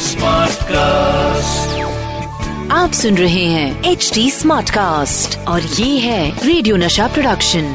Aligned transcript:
Smart 0.00 0.62
cast 0.62 1.80
आप 2.72 2.92
सुन 2.92 3.16
रहे 3.16 3.44
हैं 3.44 3.84
एच 3.84 4.10
डी 4.14 4.30
स्मार्ट 4.30 4.70
कास्ट 4.70 5.38
और 5.48 5.62
ये 5.62 5.98
है 5.98 6.46
रेडियो 6.46 6.76
नशा 6.76 7.06
प्रोडक्शन 7.08 7.66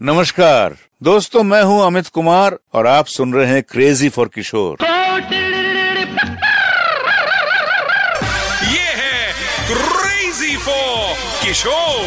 नमस्कार। 0.00 0.76
दोस्तों 1.02 1.42
मैं 1.42 1.62
हूँ 1.62 1.82
अमित 1.86 2.06
कुमार 2.08 2.58
और 2.74 2.86
आप 2.86 3.06
सुन 3.06 3.34
रहे 3.34 3.46
हैं 3.46 3.62
क्रेजी 3.62 4.08
फॉर 4.08 4.28
किशोर 4.34 4.76
ये 8.64 8.88
है 9.02 9.32
क्रेजी 9.68 10.56
फॉर 10.56 11.14
किशोर 11.44 12.04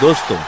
दोस्तों 0.00 0.38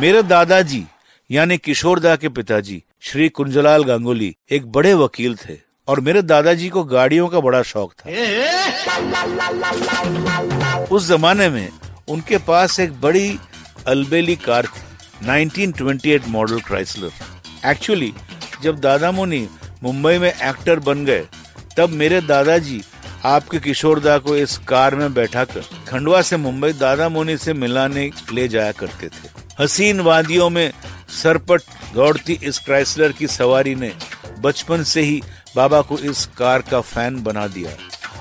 मेरे 0.00 0.22
दादाजी 0.22 0.86
यानी 1.30 1.58
किशोरदा 1.58 2.16
के 2.16 2.28
पिताजी, 2.28 2.84
श्री 3.00 3.28
कुंजलाल 3.28 3.84
गांगुली, 3.84 4.36
एक 4.50 4.72
बड़े 4.72 4.94
वकील 4.94 5.36
थे। 5.36 5.58
और 5.88 6.00
मेरे 6.00 6.22
दादाजी 6.22 6.68
को 6.68 6.84
गाड़ियों 6.84 7.28
का 7.28 7.40
बड़ा 7.40 7.62
शौक 7.62 7.92
था। 7.92 8.10
उस 10.84 11.08
जमाने 11.08 11.48
में 11.48 11.68
उनके 12.08 12.38
पास 12.38 12.80
एक 12.80 13.00
बड़ी 13.00 13.38
अलबेली 13.86 14.36
कार 14.36 14.66
थी 14.66 15.26
1928 15.26 16.28
मॉडल 16.28 16.60
क्राइसलर। 16.60 17.10
एक्चुअली, 17.70 18.14
जब 18.62 18.80
दादा 18.80 19.10
मुनि 19.12 19.48
मुंबई 19.82 20.18
में 20.18 20.32
एक्टर 20.32 20.78
बन 20.78 21.04
गए, 21.04 21.26
तब 21.76 21.88
मेरे 21.88 22.20
दादाजी 22.20 22.82
आपके 23.24 23.58
किशोरदा 23.58 24.18
को 24.18 24.36
इस 24.36 24.58
कार 24.58 24.94
में 24.94 25.14
बैठा 25.14 25.44
कर 25.44 25.60
खंडवा 25.88 26.22
से 26.22 26.36
मुंबई 26.36 26.72
दादा 26.72 27.08
मुनि 27.08 27.36
से 27.36 27.52
मिलाने 27.52 28.10
ले 28.32 28.48
जाया 28.48 28.72
करते 28.72 29.08
थे। 29.08 29.46
हसीन 29.60 30.00
वादियों 30.00 30.50
में 30.50 30.72
सरपट 31.08 31.62
दौड़ती 31.94 32.38
इस 32.42 32.58
क्राइसलर 32.58 33.12
की 33.12 33.26
सवारी 33.26 33.74
ने 33.74 33.92
बचपन 34.40 34.82
से 34.82 35.00
ही 35.00 35.22
बाबा 35.56 35.80
को 35.80 35.98
इस 35.98 36.26
कार 36.38 36.62
का 36.62 36.80
फ़ैन 36.80 37.22
बना 37.22 37.46
दिया 37.46 37.70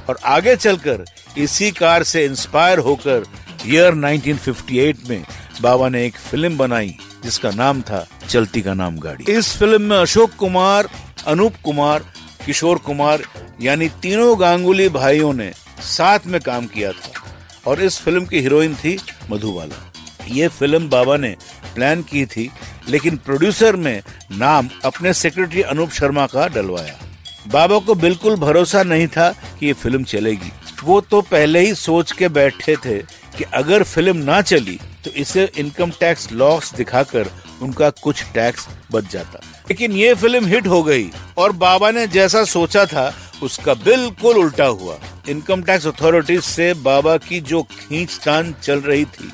और 0.10 0.20
आगे 0.26 0.56
चलकर 0.56 1.06
इसी 1.38 1.72
कार 1.72 2.04
से 2.04 2.26
इंस्पायर 2.26 2.80
होकर 2.80 3.24
ईयर 3.66 3.94
1958 3.94 5.10
में 5.10 5.24
बाबा 5.62 5.90
ने 5.90 6.06
एक 6.06 6.16
फ़िल्म 6.16 6.58
बनाई, 6.58 6.98
जिसका 7.24 7.52
नाम 7.52 7.82
था 7.82 8.06
चलती 8.30 8.62
का 8.62 8.74
नाम 8.74 8.98
गाड़ी। 8.98 9.32
इस 9.32 9.58
फ़िल्म 9.58 9.82
में 9.82 9.98
अशोक 9.98 10.34
कुमार, 10.34 10.90
अनूप 11.28 11.54
कुमार, 11.64 12.06
किशोर 12.46 12.78
कुमार, 12.78 13.24
यानी 13.62 13.88
तीनों 14.02 14.40
गांगुली 14.40 14.90
भाइयों 14.90 15.34
ने 15.34 15.52
साथ 15.82 16.20
में 16.26 16.42
काम 16.42 16.68
किया 16.68 16.92
था 16.92 17.24
और 17.68 17.82
इस 17.82 18.00
फ़िल्म 18.00 18.26
की 18.26 18.40
हीरोइन 18.40 18.76
थी 18.76 18.98
मधुबाला। 19.32 19.92
ये 20.28 20.48
फ़िल्म 20.48 20.90
बाबा 20.90 21.18
ने 21.18 21.36
प्लान 21.76 22.02
की 22.02 22.26
थी 22.26 22.50
लेकिन 22.90 23.18
प्रोड्यूसर 23.18 23.76
में 23.76 24.02
नाम 24.32 24.70
अपने 24.86 25.14
सेक्रेटरी 25.14 25.62
अनूप 25.64 25.92
शर्मा 25.92 26.26
का 26.28 26.48
डलवाया। 26.48 27.00
बाबा 27.48 27.80
को 27.80 27.96
बिल्कुल 27.96 28.36
भरोसा 28.36 28.84
नहीं 28.84 29.08
था 29.08 29.30
कि 29.60 29.66
ये 29.66 29.74
फ़िल्म 29.74 30.04
चलेगी। 30.04 30.52
वो 30.84 31.00
तो 31.02 31.22
पहले 31.24 31.60
ही 31.60 31.74
सोच 31.76 32.12
के 32.12 32.28
बैठे 32.30 32.76
थे 32.76 32.98
कि 33.38 33.44
अगर 33.54 33.84
फ़िल्म 33.84 34.18
ना 34.18 34.42
चली 34.44 34.80
तो 35.06 35.12
इसे 35.14 35.50
इनकम 35.58 35.92
टैक्स 36.00 36.32
लॉस 36.32 36.74
दिखाकर 36.76 37.30
उनका 37.62 37.90
कुछ 37.94 38.24
टैक्स 38.34 38.68
बच 38.92 39.12
जाता। 39.12 39.40
लेकिन 39.70 39.92
ये 39.92 40.14
फ़िल्म 40.14 40.46
हिट 40.46 40.68
हो 40.68 40.82
गई 40.84 41.10
और 41.38 41.52
बाबा 41.54 41.92
ने 41.92 42.08
जैसा 42.08 42.44
सोचा 42.46 42.86
था, 42.86 43.14
उसका 43.44 43.74
बिल्कुल 43.76 44.38
उल्टा 44.38 44.66
हुआ। 44.66 44.98
इनकम 45.30 45.64
टैक्स 45.64 45.88
अथॉरिटीज 45.88 46.42
से 46.44 46.74
बाबा 46.74 47.16
की 47.20 47.40
जो 47.42 47.62
खींचतान 47.64 48.54
चल 48.64 48.80
रही 48.82 49.06
थी 49.06 49.32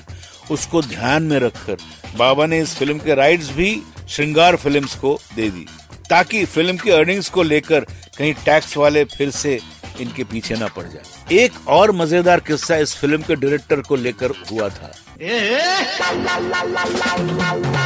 उसको 0.52 0.81
ध्यान 0.83 1.23
में 1.23 1.38
रखकर 1.39 1.77
बाबा 2.17 2.45
ने 2.45 2.59
इस 2.61 2.75
फ़िल्म 2.75 2.97
के 2.99 3.16
राइट्स 3.16 3.49
भी 3.53 3.81
श्रृंगार 4.09 4.55
फिल्म्स 4.55 4.95
को 4.95 5.19
दे 5.35 5.49
दी, 5.49 5.66
ताकि 6.09 6.44
फ़िल्म 6.45 6.77
की 6.77 6.89
अर्निंग्स 6.91 7.30
को 7.30 7.44
लेकर 7.44 7.85
कहीं 8.17 8.33
टैक्स 8.45 8.75
वाले 8.77 9.03
फिर 9.07 9.29
से 9.31 9.59
इनके 10.02 10.23
पीछे 10.23 10.55
ना 10.55 10.67
पड़ 10.67 10.83
जाए। 10.83 11.35
एक 11.35 11.67
और 11.69 11.91
मज़ेदार 11.94 12.39
किस्सा 12.39 12.75
इस 12.78 12.95
फ़िल्म 12.95 13.22
के 13.22 13.35
डायरेक्टर 13.35 13.81
को 13.81 13.95
लेकर 13.95 14.31
हुआ 14.51 14.69
था। 14.69 14.91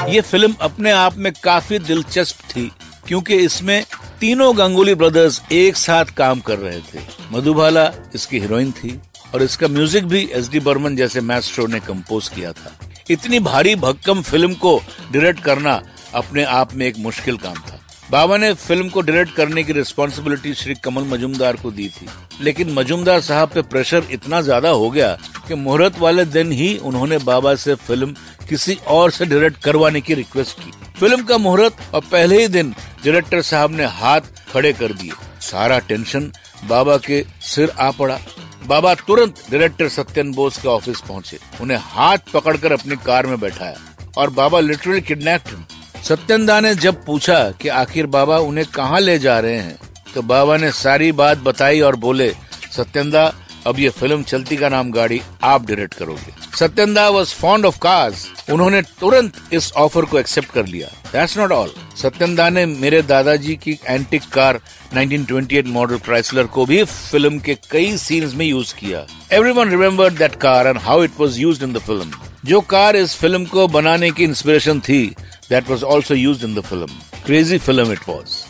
ये 0.10 0.22
फ़िल्म 0.22 0.56
अपने 0.62 0.92
आप 0.92 1.18
में 1.18 1.32
काफ़ी 1.44 1.80
दिलचस्प 1.80 2.38
थी, 2.50 2.72
क्योंकि 3.08 3.36
इसमें 3.36 3.84
तीनों 4.20 4.58
गंगुली 4.58 4.94
ब्रदर्स 4.96 5.42
एक 5.52 5.76
साथ 5.78 6.14
काम 6.18 6.40
कर 6.40 6.58
रहे 6.58 6.80
थे। 6.82 7.00
मधुबाला 7.32 7.92
इसकी 8.16 8.40
हीरोइन 8.40 8.72
थी 8.72 9.00
और 9.36 9.44
इसका 9.44 9.68
म्यूज़िक 9.68 10.06
भी 10.08 10.20
एस 10.34 10.48
डी 10.50 10.60
बर्मन 10.62 10.96
जैसे 10.96 11.22
मैस्ट्रो 11.22 11.66
ने 11.68 11.80
कंपोज 11.82 12.28
किया 12.30 12.52
था। 12.54 12.72
इतनी 13.12 13.40
भारी 13.42 13.74
भक्कम 13.78 14.22
फ़िल्म 14.22 14.54
को 14.56 14.78
डायरेक्ट 15.12 15.40
करना 15.44 15.82
अपने 16.16 16.44
आप 16.52 16.74
में 16.74 16.86
एक 16.86 16.98
मुश्किल 17.00 17.38
काम 17.38 17.56
था। 17.56 17.80
बाबा 18.12 18.38
ने 18.38 18.54
फ़िल्म 18.54 18.90
को 18.90 19.02
डायरेक्ट 19.02 19.34
करने 19.36 19.64
की 19.64 19.74
रिस्पॉन्सिबिलिटी 19.74 20.54
श्री 20.54 20.76
कमल 20.76 21.04
मजुमदार 21.04 21.56
को 21.56 21.72
दी 21.72 21.88
थी। 21.90 22.08
लेकिन 22.42 22.72
मजुमदार 22.74 23.20
साहब 23.22 23.50
पे 23.50 23.62
प्रेशर 23.64 24.08
इतना 24.12 24.42
ज़्यादा 24.42 24.70
हो 24.72 24.90
गया 24.90 25.12
कि 25.48 25.56
मुहूर्त 25.56 26.00
वाले 26.00 26.26
दिन 26.28 26.52
ही 26.52 26.78
उन्होंने 26.84 27.18
बाबा 27.26 27.54
से 27.56 27.76
फ़िल्म 27.78 28.16
किसी 28.50 28.78
और 28.90 29.12
से 29.12 29.26
डायरेक्ट 29.26 29.62
करवाने 29.64 30.02
की 30.02 30.14
रिक्वेस्ट 30.14 30.60
की। 30.60 30.72
फ़िल्म 31.00 31.24
का 31.24 31.38
मुहूर्त 31.40 31.94
और 31.94 32.02
पहले 32.12 32.42
ही 32.42 32.48
दिन 32.48 32.72
डायरेक्टर 33.04 33.42
साहब 33.44 33.72
ने 33.72 33.86
हाथ 34.00 34.32
खड़े 34.54 34.74
कर 34.74 34.94
दिए। 34.94 35.12
सारा 35.42 35.80
टेंशन 35.82 36.32
बाबा 36.66 36.98
के 36.98 37.24
सिर 37.44 37.72
आ 37.72 37.92
पड़ा। 37.92 38.20
बाबा 38.68 38.94
तुरंत 38.98 39.42
डायरेक्टर 39.52 39.90
सत्यन 39.90 40.32
बोस 40.34 40.58
के 40.58 40.68
ऑफ़िस 40.68 41.02
पहुँचे। 41.02 41.40
उन्हें 41.62 41.78
हाथ 41.82 42.32
पकड़कर 42.34 42.72
अपनी 42.72 42.96
कार 43.06 43.28
में 43.28 43.40
बैठाया 43.40 43.76
और 44.18 44.30
बाबा 44.30 44.60
लिटरली 44.60 45.02
किडनैप्ड 45.02 46.02
सत्यन 46.04 46.46
दा 46.46 46.60
ने 46.60 46.74
जब 46.76 47.04
पूछा 47.06 47.40
कि 47.62 47.68
आखिर 47.68 48.06
बाबा 48.08 48.38
उन्हें 48.40 48.66
कहाँ 48.68 49.00
ले 49.00 49.18
जा 49.20 49.40
रहे 49.40 49.58
हैं 49.58 49.78
तो 50.14 50.22
बाबा 50.24 50.58
ने 50.58 50.72
सारी 50.72 51.12
बात 51.12 51.38
बताई 51.44 51.82
और 51.82 51.96
बोले 51.96 52.30
सत्यंदा 52.72 53.32
अब 53.68 53.80
ये 53.80 53.90
फ़िल्म 53.90 54.24
चलती 54.24 54.58
का 54.58 54.70
नाम 54.70 54.92
गाड़ी 54.92 55.22
आप 55.44 55.66
डायरेक्ट 55.66 55.94
करोगे। 55.94 56.34
सत्यंदा 56.60 57.08
वॉज़ 57.10 57.34
फॉन्ड 57.36 57.66
ऑफ़ 57.66 57.78
कार्स 57.82 58.28
उन्होंने 58.52 58.82
तुरंत 59.00 59.34
इस 59.54 59.72
ऑफ़र 59.78 60.06
को 60.06 60.20
एक्सेप्ट 60.20 60.52
कर 60.52 60.66
लिया। 60.66 60.88
दैट्स 61.12 61.38
नॉट 61.38 61.52
ऑल 61.52 61.74
सत्यनदा 62.02 62.50
ने 62.50 62.66
मेरे 62.66 63.02
दादाजी 63.02 63.56
की 63.56 63.78
एंटिक 63.86 64.24
कार 64.34 64.60
1928 64.96 65.68
मॉडल 65.68 65.98
क्राइसलर 66.06 66.48
को 66.48 66.66
भी 66.66 66.84
फ़िल्म 66.84 67.40
के 67.40 67.56
कई 67.72 67.98
सीन्स 67.98 68.34
में 68.36 68.46
यूज़ 68.46 68.74
किया। 68.76 69.06
Every 69.32 69.52
one 69.52 69.70
remember 69.70 70.14
that 70.14 70.36
car 70.42 70.68
and 70.68 70.78
how 70.78 71.04
it 71.04 71.20
was 71.20 71.40
used 71.40 71.64
in 71.64 71.74
the 71.74 71.80
film 71.80 72.12
जो 72.46 72.62
कार 72.70 72.96
इस 72.96 73.16
फ़िल्म 73.16 73.46
को 73.46 73.68
बनाने 73.68 74.12
की 74.12 74.24
इंस्पिरेशन 74.24 74.80
थी 74.80 75.16
that 75.50 75.70
was 75.70 75.84
also 75.84 76.16
used 76.16 76.44
in 76.44 76.56
the 76.56 76.62
film 76.66 76.88
crazy 77.26 77.58
film 77.58 77.92
it 77.92 78.10
was 78.10 78.44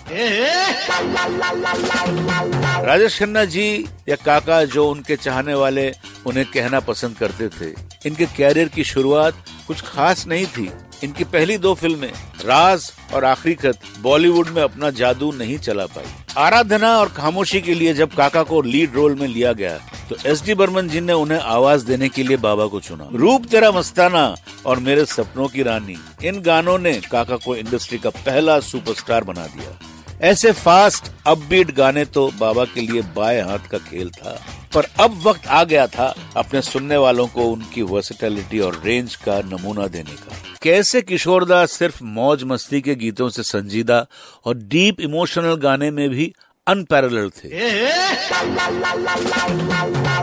Rajesh 2.86 3.18
Khanna 3.20 3.44
ji 3.46 3.68
या 4.10 4.16
काका 4.26 4.64
जो 4.74 4.90
उनके 4.92 5.16
चाहने 5.16 5.54
वाले 5.54 5.92
उन्हें 6.28 6.46
कहना 6.46 6.80
पसंद 6.80 7.18
करते 7.18 7.48
थे, 7.50 7.70
इनके 8.06 8.26
कैरियर 8.38 8.68
की 8.68 8.84
शुरुआत 8.84 9.44
कुछ 9.68 9.82
खास 9.82 10.26
नहीं 10.28 10.46
थी। 10.48 10.70
इनकी 11.04 11.24
पहली 11.24 11.58
दो 11.58 11.74
फ़िल्में, 11.74 12.12
राज 12.46 12.92
और 13.14 13.26
आखिरी 13.26 13.56
खत, 13.56 13.80
बॉलीवुड 14.02 14.50
में 14.50 14.62
अपना 14.64 14.90
जादू 14.92 15.32
नहीं 15.32 15.58
चला 15.58 15.86
पाई। 15.86 16.06
आराधना 16.38 16.98
और 17.00 17.10
खामोशी 17.10 17.62
के 17.62 17.74
लिए 17.74 17.94
जब 17.94 18.14
काका 18.14 18.44
को 18.44 18.62
लीड 18.62 18.96
रोल 18.96 19.16
में 19.16 19.28
लिया 19.28 19.54
गया 19.54 19.80
तो 20.10 20.16
एस 20.26 20.44
डी 20.46 20.54
बर्मन 20.54 20.88
जी 20.88 21.02
ने 21.02 21.14
उन्हें 21.14 21.40
आवाज़ 21.40 21.86
देने 21.86 22.10
के 22.10 22.24
लिए 22.24 22.38
बाबा 22.38 22.66
को 22.66 22.80
चुना। 22.80 23.10
रूप 23.14 23.46
तेरा 23.46 23.72
मस्ताना 23.72 24.36
और 24.66 24.80
मेरे 24.80 25.06
सपनों 25.06 25.48
की 25.48 25.64
रानी। 25.64 25.98
इन 26.24 26.42
गानों 26.42 26.80
ने 26.80 27.02
काका 27.12 27.36
को 27.36 27.56
इंडस्ट्री 27.56 27.98
का 27.98 28.10
पहला 28.10 28.60
सुपरस्टार 28.60 29.24
बना 29.24 29.48
दिया। 29.48 29.80
ऐसे 30.22 30.52
फास्ट, 30.52 31.12
अपबीट 31.28 31.76
गाने 31.76 32.06
तो 32.06 32.32
बाबा 32.40 32.66
के 32.66 32.82
लिए 32.82 33.02
बाएँ 33.02 33.42
हाथ 33.42 33.60
का 33.60 33.78
खेल 33.78 34.10
था। 34.10 34.42
पर 34.74 34.86
अब 35.00 35.22
वक्त 35.28 35.48
आ 35.48 35.64
गया 35.64 35.88
था 35.88 36.16
अपने 36.38 36.62
सुनने 36.62 36.98
वालों 36.98 37.28
को 37.28 37.44
उनकी 37.44 37.82
वर्सिटैलिटी 37.82 38.60
और 38.60 38.82
रेंज 38.86 39.16
का 39.16 39.40
नमूना 39.40 39.88
देने 39.88 40.12
का। 40.12 40.38
कैसे 40.62 41.02
किशोरदास 41.02 41.72
सिर्फ़ 41.72 42.04
मौज 42.04 42.44
मस्ती 42.44 42.82
के 42.82 42.96
गीतों 42.96 43.30
से 43.30 43.44
संजीदा 43.44 44.06
और 44.46 44.56
डीप 44.56 45.02
इमोशनल 45.02 45.54
गाने 45.54 45.92
में 45.92 46.10
भी 46.10 46.34
अनपैरल 46.68 47.30
थे? 47.30 47.50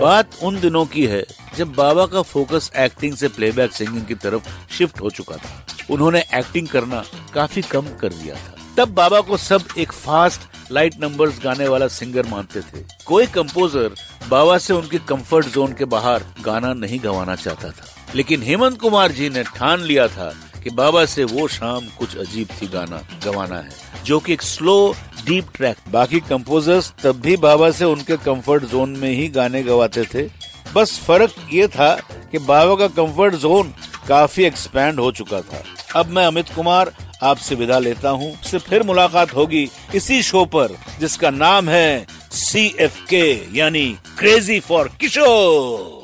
बात 0.03 0.31
उन 0.43 0.61
दिनों 0.61 0.87
की 0.87 1.07
है, 1.07 1.27
जब 1.57 1.75
बाबा 1.75 2.07
का 2.07 2.23
फोकस 2.23 2.71
एक्टिंग 2.77 3.17
से 3.17 3.29
प्लेबैक 3.29 3.73
सिंगिंग 3.73 4.07
की 4.07 4.15
तरफ़ 4.15 4.73
शिफ्ट 4.73 5.01
हो 5.01 5.11
चुका 5.11 5.37
था। 5.37 5.67
उन्होंने 5.91 6.25
एक्टिंग 6.35 6.69
करना 6.69 7.05
काफ़ी 7.35 7.63
कम 7.63 7.81
कर 7.81 8.09
दिया 8.09 8.35
था। 8.35 8.55
तब 8.77 8.89
बाबा 8.89 9.21
को 9.21 9.37
सब 9.37 9.63
एक 9.79 9.93
फास्ट 9.93 10.41
लाइट 10.73 10.95
नंबर्स 11.01 11.41
गाने 11.45 11.69
वाला 11.69 11.89
सिंगर 11.89 12.27
मानते 12.27 12.61
थे। 12.61 12.85
कोई 13.07 13.27
कंपोजर 13.27 13.91
बाबा 14.29 14.59
से 14.59 14.73
उनके 14.73 14.99
कंफर्ट 14.99 15.47
जोन 15.47 15.73
के 15.73 15.85
बाहर 15.85 16.25
गाना 16.45 16.73
नहीं 16.73 17.01
गवाना 17.05 17.37
चाहता 17.37 17.71
था। 17.71 17.85
लेकिन 18.15 18.43
हेमंत 18.43 18.81
कुमार 18.81 19.13
जी 19.13 19.29
ने 19.29 19.43
ठान 19.43 19.81
लिया 19.81 20.09
था 20.09 20.35
कि 20.65 20.71
बाबा 20.71 21.05
से 21.05 21.25
वो 21.25 21.49
शाम 21.49 21.87
कुछ 21.87 22.17
अजीब 22.17 22.49
थी 22.63 22.67
गाना 22.67 23.03
गवाना 23.25 23.57
है। 23.57 23.92
जो 24.05 24.19
कि 24.21 24.33
एक 24.33 24.43
स्लो 24.43 24.95
डीप 25.27 25.47
ट्रैक 25.55 25.77
बाकी 25.91 26.21
कंपोजर्स 26.21 26.93
तब 27.05 27.21
भी 27.21 27.37
बाबा 27.37 27.71
से 27.71 27.85
उनके 27.85 28.17
कंफर्ट 28.17 28.65
जोन 28.65 28.91
में 28.91 29.11
ही 29.11 29.29
गाने 29.29 29.63
गवाते 29.63 30.05
थे। 30.05 30.29
बस 30.75 30.99
फ़र्क 30.99 31.35
ये 31.53 31.69
था 31.69 31.95
कि 32.33 32.39
बाबा 32.39 32.75
का 32.75 32.87
कंफर्ट 32.97 33.35
जोन 33.35 33.75
काफ़ी 34.09 34.45
एक्सपैंड 34.45 35.01
हो 35.01 35.11
चुका 35.13 35.41
था। 35.41 35.63
अब 35.97 36.11
मैं 36.11 36.27
अमित 36.27 36.49
कुमार, 36.49 36.93
आपसे 37.23 37.55
विदा 37.55 37.79
लेता 37.79 38.11
हूँ। 38.11 38.35
से 38.43 38.59
फिर 38.59 38.83
मुलाकात 38.83 39.35
होगी 39.35 39.69
इसी 39.95 40.23
शो 40.23 40.45
पर, 40.45 40.77
जिसका 41.01 41.31
नाम 41.31 41.69
है 41.69 42.07
सी 42.33 42.67
एफ़ 42.81 43.05
के 43.11 43.59
यानी 43.59 43.89
क्रेजी 44.19 44.61
फॉर 44.61 44.91
किशोर 45.01 46.02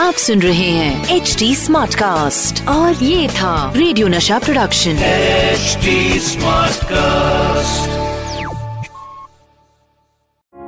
आप 0.00 0.14
सुन 0.14 0.40
रहे 0.42 0.68
हैं 0.70 1.16
एच 1.16 1.34
डी 1.38 1.54
स्मार्ट 1.56 1.94
कास्ट 1.94 2.62
और 2.68 3.02
ये 3.04 3.26
था 3.28 3.72
radio 3.76 4.08
Nasha 4.08 4.38
production 4.38 4.96
smart 6.28 6.84
cast 6.92 7.98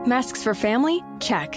Masks 0.07 0.43
for 0.43 0.53
family? 0.55 0.95
Check. 1.21 1.57